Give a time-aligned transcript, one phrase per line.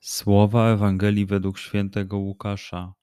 [0.00, 2.94] Słowa Ewangelii według świętego Łukasza.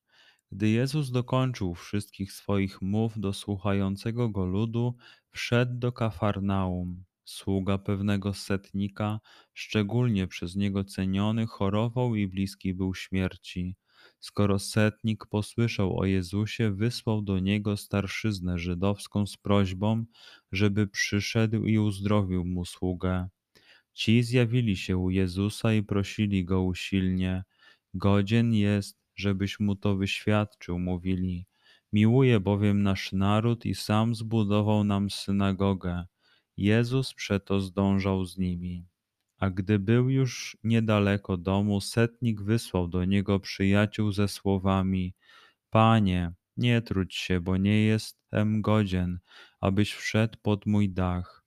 [0.51, 4.95] Gdy Jezus dokończył wszystkich swoich mów do słuchającego go ludu,
[5.31, 7.03] wszedł do Kafarnaum.
[7.25, 9.19] Sługa pewnego setnika,
[9.53, 13.75] szczególnie przez niego ceniony, chorował i bliski był śmierci.
[14.19, 20.05] Skoro setnik posłyszał o Jezusie, wysłał do niego starszyznę żydowską z prośbą,
[20.51, 23.29] żeby przyszedł i uzdrowił mu sługę.
[23.95, 27.43] Ci zjawili się u Jezusa i prosili go usilnie:
[27.93, 31.45] Godzien jest, żebyś mu to wyświadczył, mówili.
[31.93, 36.05] Miłuje bowiem nasz naród i sam zbudował nam synagogę.
[36.57, 38.85] Jezus przeto zdążał z nimi.
[39.37, 45.13] A gdy był już niedaleko domu, setnik wysłał do niego przyjaciół ze słowami:
[45.69, 49.19] Panie, nie trudź się, bo nie jestem godzien,
[49.61, 51.44] abyś wszedł pod mój dach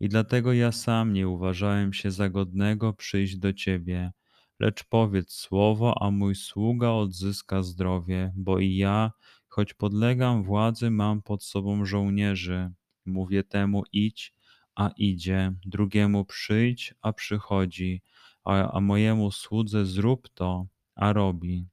[0.00, 4.12] i dlatego ja sam nie uważałem się za godnego przyjść do ciebie.
[4.60, 9.12] Lecz powiedz słowo, a mój sługa odzyska zdrowie, bo i ja,
[9.48, 12.70] choć podlegam władzy, mam pod sobą żołnierzy.
[13.06, 14.34] Mówię temu idź,
[14.74, 18.02] a idzie, drugiemu przyjdź, a przychodzi,
[18.44, 21.66] a, a mojemu słudze zrób to, a robi.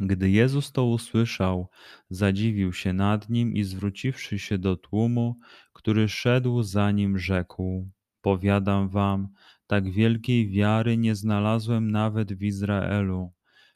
[0.00, 1.68] Gdy Jezus to usłyszał,
[2.10, 5.38] zadziwił się nad nim i zwróciwszy się do tłumu,
[5.72, 7.90] który szedł za nim, rzekł:
[8.20, 9.28] Powiadam wam,
[9.66, 13.32] tak wielkiej wiary nie znalazłem nawet w Izraelu.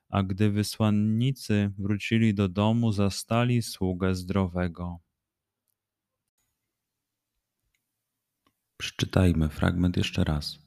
[0.09, 4.99] A gdy wysłannicy wrócili do domu, zastali sługę zdrowego.
[8.77, 10.59] Przeczytajmy fragment jeszcze raz.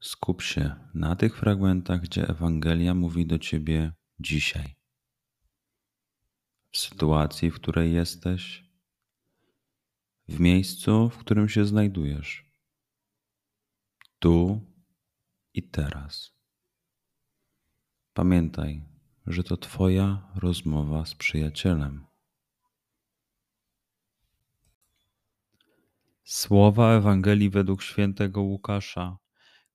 [0.00, 4.74] Skup się na tych fragmentach, gdzie Ewangelia mówi do ciebie dzisiaj,
[6.70, 8.64] w sytuacji, w której jesteś,
[10.28, 12.52] w miejscu, w którym się znajdujesz,
[14.18, 14.60] tu
[15.54, 16.32] i teraz.
[18.12, 18.84] Pamiętaj,
[19.26, 22.06] że to Twoja rozmowa z przyjacielem.
[26.24, 29.21] Słowa Ewangelii według świętego Łukasza.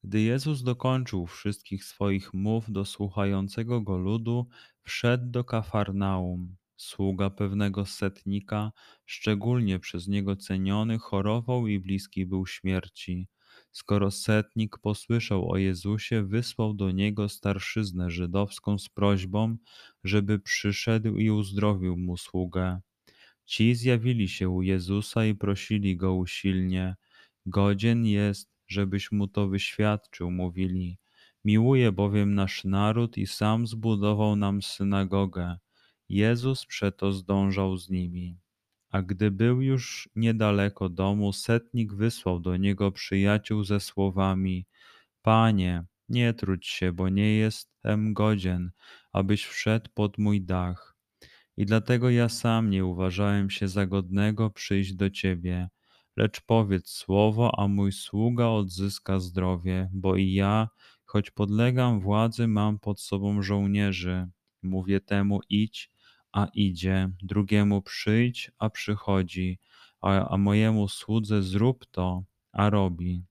[0.03, 4.47] Gdy Jezus dokończył wszystkich swoich mów do słuchającego go ludu,
[4.83, 6.55] wszedł do Kafarnaum.
[6.77, 8.71] Sługa pewnego setnika,
[9.05, 13.27] szczególnie przez niego ceniony, chorował i bliski był śmierci.
[13.71, 19.57] Skoro setnik posłyszał o Jezusie, wysłał do niego starszyznę żydowską z prośbą,
[20.03, 22.79] żeby przyszedł i uzdrowił mu sługę.
[23.45, 26.95] Ci zjawili się u Jezusa i prosili go usilnie:
[27.45, 30.97] Godzien jest, żebyś mu to wyświadczył, mówili.
[31.45, 35.57] Miłuje bowiem nasz naród i sam zbudował nam synagogę.
[36.09, 38.37] Jezus przeto zdążał z nimi.
[38.89, 44.65] A gdy był już niedaleko domu, setnik wysłał do niego przyjaciół ze słowami:
[45.21, 48.71] Panie, nie trudź się, bo nie jestem godzien,
[49.13, 50.97] abyś wszedł pod mój dach.
[51.57, 55.69] I dlatego ja sam nie uważałem się za godnego przyjść do ciebie
[56.17, 60.69] Lecz powiedz słowo, a mój sługa odzyska zdrowie, bo i ja,
[61.05, 64.27] choć podlegam władzy, mam pod sobą żołnierzy.
[64.63, 65.91] Mówię temu idź,
[66.31, 69.59] a idzie, drugiemu przyjdź, a przychodzi,
[70.01, 73.25] a, a mojemu słudze zrób to, a robi.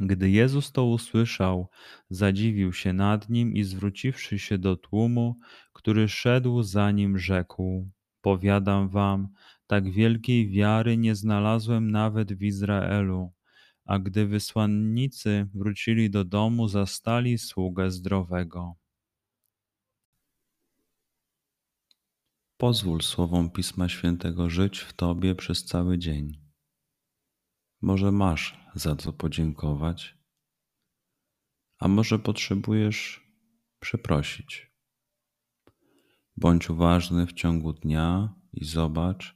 [0.00, 1.68] Gdy Jezus to usłyszał,
[2.10, 5.38] zadziwił się nad nim i zwróciwszy się do tłumu,
[5.72, 7.90] który szedł za nim, rzekł:
[8.20, 9.28] Powiadam wam,
[9.66, 13.32] tak wielkiej wiary nie znalazłem nawet w Izraelu.
[13.84, 18.74] A gdy wysłannicy wrócili do domu, zastali sługę zdrowego.
[22.56, 26.40] Pozwól słowom Pisma Świętego żyć w Tobie przez cały dzień.
[27.80, 30.18] Może masz za co podziękować,
[31.78, 33.26] a może potrzebujesz
[33.80, 34.72] przeprosić.
[36.36, 39.35] Bądź uważny w ciągu dnia i zobacz,